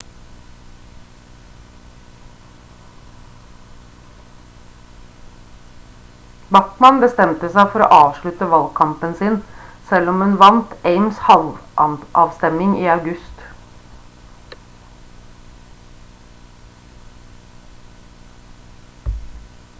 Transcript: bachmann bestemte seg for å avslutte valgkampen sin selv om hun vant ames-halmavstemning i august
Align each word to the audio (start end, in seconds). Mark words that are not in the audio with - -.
bachmann 6.55 6.97
bestemte 7.03 7.49
seg 7.57 7.67
for 7.75 7.83
å 7.85 7.89
avslutte 7.97 8.47
valgkampen 8.53 9.13
sin 9.19 9.35
selv 9.91 10.13
om 10.13 10.23
hun 10.27 10.33
vant 10.45 10.73
ames-halmavstemning 10.93 12.73
i 12.79 12.87
august 12.95 14.55